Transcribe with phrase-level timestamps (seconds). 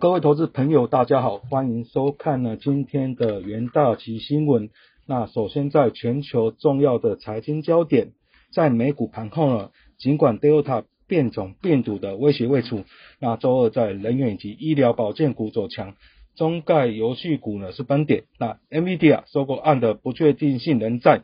[0.00, 4.70] 各位投资朋友，大家好，欢迎收看呢今天的元大旗新闻。
[5.06, 8.12] 那首先，在全球重要的财经焦点，
[8.52, 12.84] 在美股盘后呢，尽管 Delta 变种病毒的威胁未除，
[13.20, 15.94] 那周二在能源以及医疗保健股走强，
[16.34, 18.24] 中概游戏股呢是崩跌。
[18.40, 21.22] 那 NVIDIA 收购案的不确定性仍在。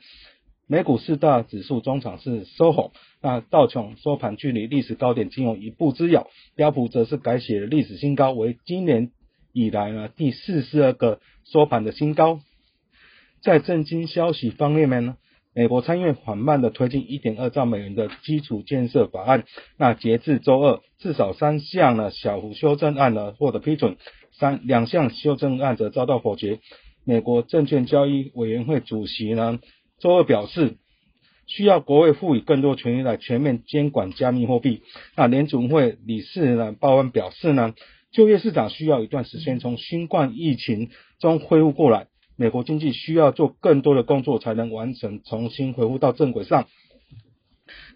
[0.70, 9.10] 美股四大指数中场是收红，那道琼收盘距离历史高点仅有一步之遥，标普则是改写了历史新高，为今年
[9.52, 12.38] 以来呢第四十二个收盘的新高。
[13.42, 15.16] 在震惊消息方面呢，
[15.56, 19.42] 美国参议院缓慢的推进一点二兆美元的基础建设法案，
[19.76, 23.96] 那截至周二，至少三项呢小幅修正案呢获得批准，
[24.38, 26.60] 三两项修正案则遭到否决。
[27.04, 29.58] 美国证券交易委员会主席呢？
[30.00, 30.76] 周二表示，
[31.46, 34.82] 需要国会赋予更多权力来全面监管加密货币。
[35.16, 37.74] 那联总会理事呢鲍恩表示呢，
[38.10, 46.66] 就业市场需要一段时间从新冠疫情中恢复过来，美国经济需要做更多的工作才能完成重新恢复到正轨上。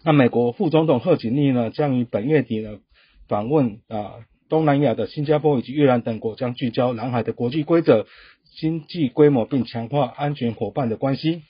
[0.03, 2.77] 那美国副总统贺锦丽呢将于本月底呢
[3.27, 4.13] 访问啊
[4.47, 8.05] 东南亚的新加坡以及越南等国，将聚焦南海的国际规则、
[8.59, 11.41] 经济规模，并强化安全伙伴的关系。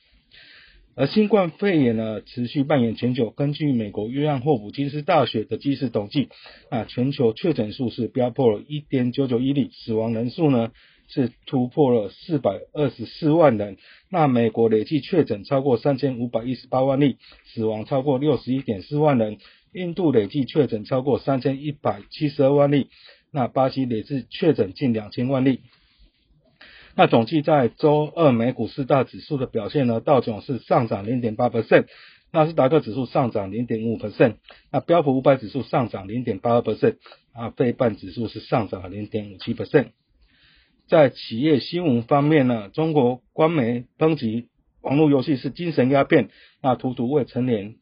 [0.97, 3.29] 而新冠肺炎呢持续蔓延全球。
[3.29, 6.29] 根据美国约翰霍普金斯大学的机时统计，
[6.69, 10.71] 啊，全球确诊数是飙破了一点九九亿例，死亡人数呢
[11.09, 13.75] 是突破了四百二十四万人。
[14.09, 17.17] 那美国累计确诊超过三千五百一十八万例，
[17.53, 19.37] 死亡超过六十一点四万人。
[19.73, 22.87] 印度累计确诊超过三千一百七十二万例，
[23.33, 25.59] 那巴西累计确诊近两千万例。
[26.97, 29.99] 那总计在周二美股四大指数的表现呢？
[29.99, 31.87] 道琼是上涨零点八 percent，
[32.31, 34.35] 纳斯达克指数上涨零点五 percent，
[34.71, 36.95] 那标普五百指数上涨零点八二 percent，
[37.33, 39.87] 啊，费半指数是上涨了零点五七 percent。
[40.87, 44.47] 在企业新闻方面呢，中国官媒抨击
[44.81, 46.29] 网络游戏是精神鸦片，
[46.61, 47.75] 那荼毒未成年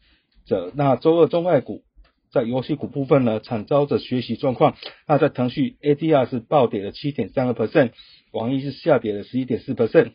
[0.47, 0.71] 者。
[0.73, 1.83] 那周二中外股
[2.33, 4.75] 在游戏股部分呢，惨遭着学习状况。
[5.07, 7.91] 那在腾讯 ADR 是暴跌了七点三个 percent。
[8.31, 10.13] 网易是下跌了十一点四 percent，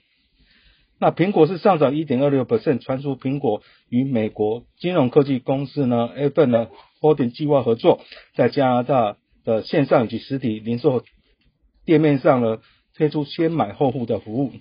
[0.98, 6.66] 那苹果是上涨一点二六 percent，传出苹果与美国金融科技公司呢 a p 呢
[7.00, 8.00] Holding 计划合作，
[8.34, 11.04] 在加拿大的线上以及实体零售
[11.84, 12.58] 店面上呢
[12.96, 14.52] 推出先买后付的服务。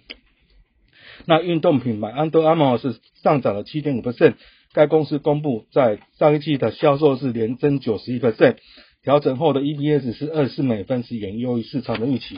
[1.25, 4.35] 那运动品牌 Under Armour 是上涨了七点五 percent，
[4.73, 8.57] 该公司公布在上一季的销售是连增九十一 percent，
[9.01, 12.37] 调整后的 EPS 是二十四美分，是远优于市场的预期。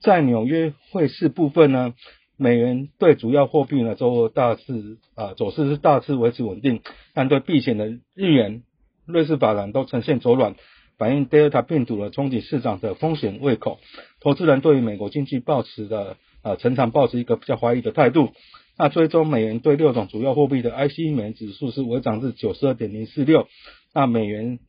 [0.00, 1.94] 在纽约汇市部分呢，
[2.36, 6.82] 美元对主要货币呢，周二大致啊走势是大致维持稳定，
[7.14, 8.62] 但对避险的日元、
[9.06, 10.54] 瑞士法郎都呈现走软，
[10.98, 13.80] 反映 Delta 病毒的冲击市场的风险胃口。
[14.20, 18.32] 投资人对于美国经济保持的啊，成长保持一个比较怀疑的态度。
[18.78, 23.48] 那最终美元对六种主要货币的 IC 美元指数是微涨至九十二点零四六，
[23.92, 24.60] 那美元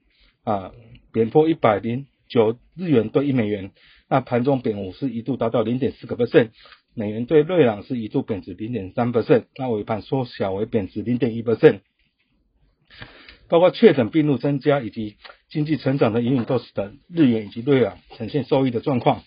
[0.43, 0.71] 啊
[1.13, 3.71] 贬破一百零九日元兑一美元。
[4.09, 6.49] 那盘中贬五是一度达到零点四个 percent，
[6.95, 11.81] 美元对瑞郎是一度贬值零点三 percent，那尾盘缩小为贬值零点一 percent。
[13.47, 15.17] 包括确诊病例增加以及
[15.49, 19.23] 经济成长的隐隐都使得日元以及瑞郎呈现受益的状况。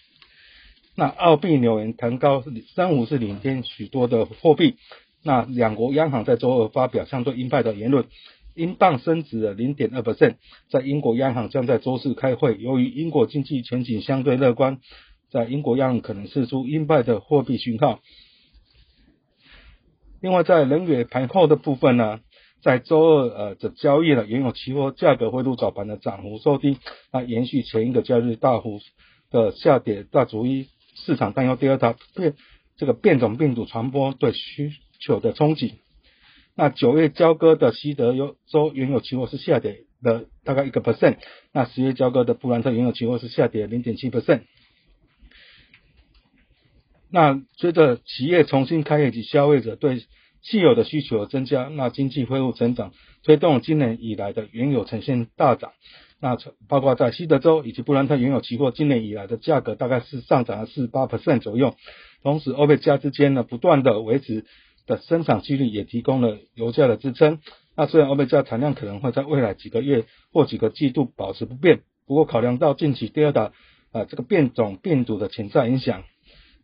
[0.94, 2.42] 那澳币纽元弹高，
[2.74, 4.76] 三五是领先许多的货币。
[5.24, 8.06] 那两国央行在周二发表相对鹰派的言论。
[8.54, 10.34] 英镑升值了零点二 percent，
[10.68, 12.58] 在英国央行将在周四开会。
[12.58, 14.78] 由于英国经济前景相对乐观，
[15.30, 18.00] 在英国央行可能释出鹰派的货币讯号。
[20.20, 22.20] 另外，在能源盘后的部分呢，
[22.62, 26.76] 在周二呃的交易呢，原油期货价格回吐早盘的涨幅收低，
[27.10, 28.80] 那延续前一个交易日大幅
[29.30, 32.34] 的下跌，大足一市场担忧第二大变
[32.76, 35.74] 这个变种病毒传播对需求的冲击。
[36.54, 41.16] 那九月交割的西德油州原油期货是下跌了大概一个 percent，
[41.52, 44.42] 那十月交割的布兰特原油期货是下跌零点七 percent。
[47.10, 50.04] 那随着企业重新开业及消费者对
[50.42, 52.92] 汽油的需求增加，那经济恢复成长，
[53.22, 55.72] 推动今年以来的原油呈现大涨。
[56.22, 56.38] 那
[56.68, 61.74] 包括在西德州以及布兰特原油期货今年以来的价格大概是上涨了四八 percent 左右。
[62.22, 64.46] 同时，欧佩加之间呢不断的维持。
[64.84, 67.38] 的生产纪律也提供了油价的支撑。
[67.76, 73.52] 那虽然欧佩加产量可能会在未来几个月或几个季度保持不变，不过考量到近期第二大
[73.92, 76.02] 啊这个变种病毒的潜在影响，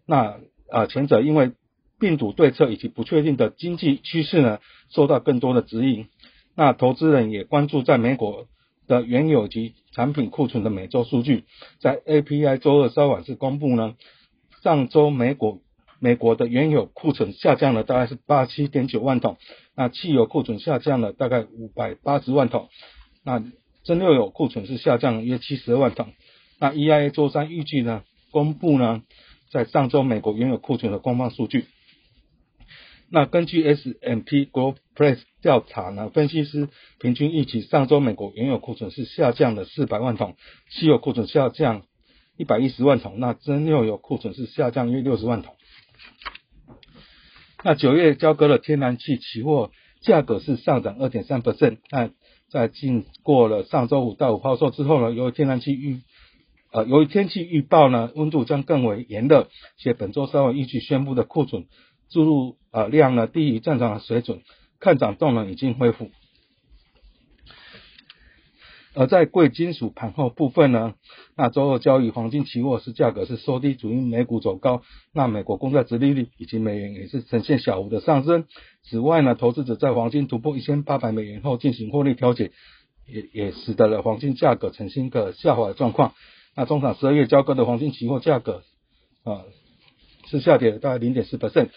[0.05, 1.53] 那啊前者因为
[2.01, 4.59] 病毒对策以及不确定的经济趋势呢，
[4.91, 6.07] 受到更多的指引。
[6.57, 8.49] 那投资人也关注在美国
[8.89, 11.45] 的原有及产品库存的每周数据，
[11.79, 13.95] 在 API 周二稍晚是公布呢，
[14.63, 15.61] 上周美国
[16.01, 19.37] 美国的原有库存下降了大概是八七点九万桶，
[19.77, 22.69] 那汽油库存下降了大概五百八十万桶，
[23.25, 23.39] 那
[23.85, 26.13] 蒸馏油库存是下降约七十二万桶，
[26.59, 29.03] 那 EIA 周三预计呢公布呢，
[29.51, 31.67] 在上周美国原有库存的官方数据。
[33.11, 36.69] 那根据 S M P Global Press 调查呢，分析师
[37.01, 40.37] 平均预期上周美国原油库存是下降了四百万桶，
[40.71, 41.85] 汽油库存下降
[42.37, 45.55] 一百一十万桶，那真馏油库存是下降约六十万桶。
[47.65, 49.71] 那九月交割的天然气期货
[50.03, 52.11] 价格是上涨二点三 percent，那
[52.51, 56.03] 在经过了上周五到五抛售之后呢，由于天然气预
[56.73, 61.65] 呃由于天气预报呢，温度将更为炎热，且本周稍晚预计宣布的库存。
[62.11, 64.43] 注入呃量呢低于正常的水准，
[64.81, 66.11] 看涨动能已经恢复。
[68.95, 70.95] 而在贵金属盘后部分呢，
[71.37, 74.83] 那周二交易黄金期货是价格是收低，主因美股走高，
[75.13, 78.47] 那美国公债殖利率以及美元也是呈现小幅的上升。
[78.83, 82.51] 此外呢，投资者在黄金突破一千八百美元后进行获利调节，
[83.07, 86.15] 也也使得了黄金价格呈现一个下滑的状况。
[86.57, 88.65] 那中场十二月交割的黄金期货价格
[89.23, 89.45] 啊
[90.29, 91.69] 是下跌了大概零点四 percent。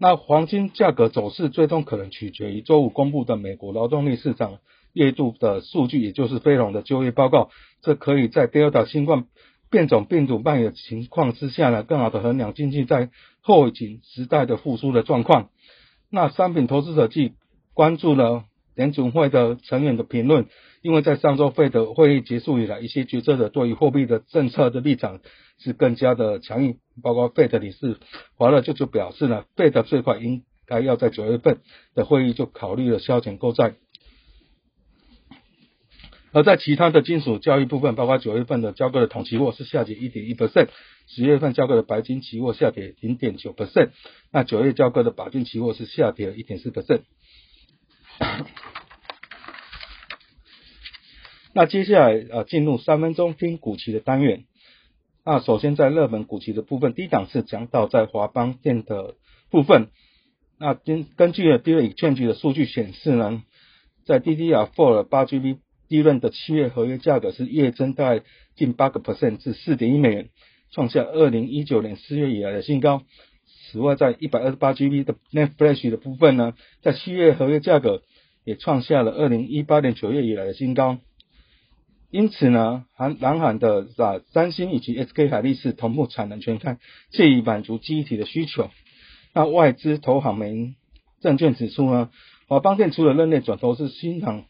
[0.00, 4.58] 那黄金价格走势最终可能取决于周五公布的美国劳动力市场
[4.92, 7.50] 月度的数据，也就是非农的就业报告。
[7.82, 9.26] 这可以在 Delta 新冠
[9.70, 13.10] 变种病毒蔓延情况之下呢，更好的衡量经济在
[13.40, 15.50] 后疫情时代的复苏的状况。
[16.10, 17.32] 那商品投资者既
[17.74, 18.44] 关注了
[18.78, 20.46] 联储会的成员的评论。
[20.80, 25.18] 因为在上周费的会议结束以来，一些决策者对于货币的政策的立场
[25.58, 27.98] 是更加的强硬，包括费的理事
[28.36, 31.58] 华勒就就表示呢，费的最快应该要在九月份
[31.96, 33.74] 的会议就考虑了消减购债。
[36.30, 40.68] 而在其他的金属交易部分，包括九月份的交割的铜期货是下跌一点一 percent，
[41.08, 43.90] 十月份交割的白金期货下跌零点九 percent，
[44.30, 47.00] 那九月交割的钯金期货是下跌了一点四 percent。
[51.54, 54.44] 那接下来啊，进入三分钟听股期的单元。
[55.24, 59.14] 那首先在热门股期的部分，低档是讲到在华邦电的
[59.50, 59.88] 部分。
[60.58, 63.42] 那根根据了 d r a 券据的数据显示呢，
[64.04, 68.24] 在 DDR4 八 GB 利润的七月合约价格是月增大概
[68.56, 70.28] 近八个 percent 至四点一美元，
[70.72, 73.02] 创下二零一九年四月以来的新高。
[73.70, 78.02] 此外，在一百二十八 GB 的 Net Flash 的部分呢，在七月合约价格
[78.44, 80.98] 也创下了二零一八年九月以来的新高。
[82.10, 86.78] 因此呢，韩南韩的啊三星以及 SK 海力士同步产能全开，
[87.10, 88.70] 借以满足记忆体的需求。
[89.34, 90.74] 那外资投行美
[91.20, 92.10] 证券指出呢，
[92.46, 94.44] 华邦电除了任内转投资新厂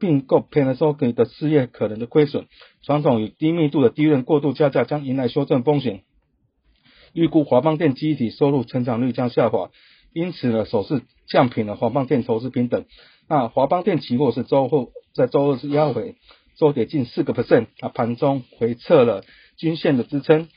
[0.00, 2.46] 并购 Panasonic 的事业可能的亏损，
[2.82, 6.02] 传统与低密度的低润过度加价将迎来修正风险。
[7.18, 9.70] 预估华邦电机体收入成长率将下滑，
[10.14, 12.84] 因此呢，首次降平了华邦电投资平等。
[13.28, 16.14] 那华邦电期货是周后在周二是压回。
[16.56, 19.22] 收跌近四个 percent，啊，盘中回撤了
[19.56, 20.48] 均线的支撑。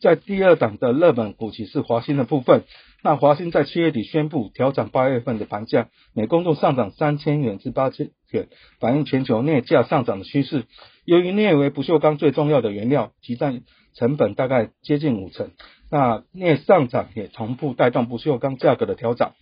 [0.00, 2.64] 在第二档的热门股期是华兴的部分，
[3.02, 8.48] 那华兴在七月底宣布调整八月份的盘价，每公吨上涨三千元至八千元，
[8.80, 10.64] 反映全球镍价上涨的趋势。
[11.04, 13.62] 由于镍为不锈钢最重要的原料，其占
[13.96, 15.50] 成本大概接近五成，
[15.90, 19.32] 那镍上涨也同步带动不锈钢价格的调整。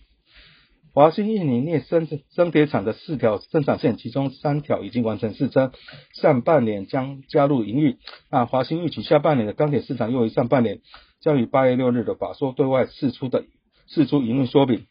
[0.93, 5.73] 华兴印尼镍生生铁厂的四条生产线，其中三条已经完成试车，
[6.13, 7.97] 上半年将加入营运。
[8.31, 10.79] 那华兴预期下半年的钢铁市场优于上半年，
[11.19, 13.43] 将于八月六日的法说对外释出的
[13.87, 14.85] 释出营运说明。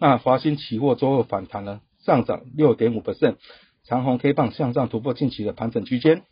[0.00, 3.36] 那华兴期货周二反弹了，上涨六点五 percent，
[3.84, 6.24] 长红 K 棒向上突破近期的盘整区间。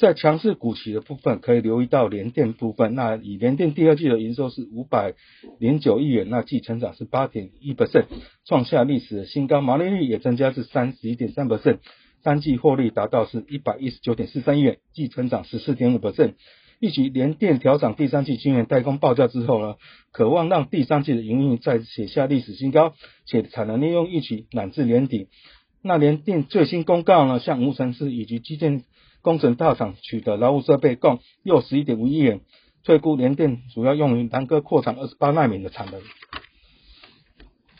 [0.00, 2.94] 在强势股企的部分，可以留意到联电部分。
[2.94, 5.12] 那以联电第二季的营收是五百
[5.58, 8.06] 零九亿元，那季成长是八点一 percent，
[8.46, 11.80] 创下历史的新高，毛利率也增加至三十一点三 percent，
[12.22, 16.32] 单季获利达到是一百一十九点四三亿元，季成长十四点五 percent。
[16.78, 19.74] 预计联电调整第三季晶圆代工报价之后呢，
[20.12, 22.94] 渴望让第三季的营运再写下历史新高，
[23.26, 25.28] 且产能利用预期乃至年底。
[25.82, 28.84] 那联电最新公告呢，向无尘室以及基建。
[29.22, 32.40] 工程大厂取得劳务设备共六十一点五亿元，
[32.84, 36.00] 退估联电主要用于南科扩产二十八纳米的产能。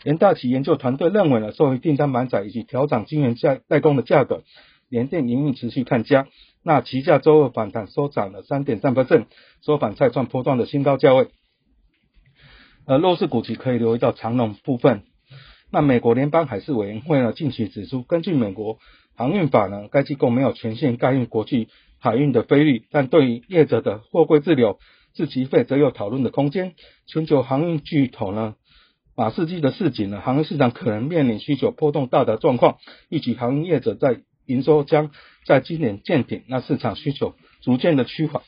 [0.03, 4.43] 联大企研究团队认为呢，受益订单满载以及调整晶圆价代工的价格，
[4.89, 6.27] 联电营运持续看佳。
[6.63, 9.27] 那旗价周二反弹收涨了三点三 percent，
[9.63, 11.29] 收反再创波段的新高价位。
[12.87, 15.03] 而弱势股期可以留意到长龙部分。
[15.71, 18.79] 那美国联邦海事委员会呢近期指出，根据美国
[19.21, 24.79] 航运法呢，该机构没有权限干预国际海运的费率，但对于业者的货柜滞留、
[25.13, 26.73] 滞期费则有讨论的空间。
[27.07, 28.55] 全球航运巨头呢，
[29.15, 32.79] 马士基的市井呢，航运市场可能面临需求波动大的状况，
[33.11, 35.11] 预计航运业者在营收将
[35.45, 38.43] 在今年见顶，那市场需求逐渐的趋缓。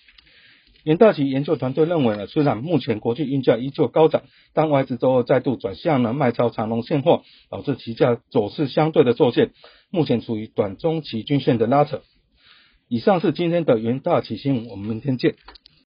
[0.85, 4.23] 元大旗研究团队认为呢，虽然目前国际运价依旧高涨，
[4.53, 9.53] 但外资周二再度转向了卖超长龙现货，导致期价走势相对的受限，
[9.91, 12.03] 目前处于短中期均线的拉扯。
[12.89, 15.37] 以上是今天的元大旗新闻，我们明天见。